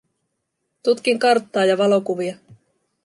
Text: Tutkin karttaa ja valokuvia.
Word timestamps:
Tutkin 0.83 1.19
karttaa 1.19 1.65
ja 1.65 1.77
valokuvia. 1.77 2.35